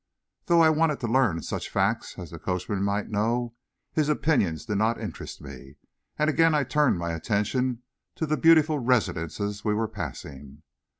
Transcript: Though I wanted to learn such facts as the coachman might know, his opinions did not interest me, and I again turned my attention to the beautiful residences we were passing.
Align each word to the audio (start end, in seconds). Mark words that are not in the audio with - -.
Though 0.47 0.61
I 0.61 0.69
wanted 0.71 0.99
to 1.01 1.07
learn 1.07 1.43
such 1.43 1.69
facts 1.69 2.17
as 2.17 2.31
the 2.31 2.39
coachman 2.39 2.81
might 2.81 3.09
know, 3.11 3.53
his 3.93 4.09
opinions 4.09 4.65
did 4.65 4.79
not 4.79 4.99
interest 4.99 5.41
me, 5.43 5.75
and 6.17 6.27
I 6.27 6.33
again 6.33 6.65
turned 6.65 6.97
my 6.97 7.11
attention 7.13 7.83
to 8.15 8.25
the 8.25 8.35
beautiful 8.35 8.79
residences 8.79 9.63
we 9.63 9.75
were 9.75 9.87
passing. 9.87 10.63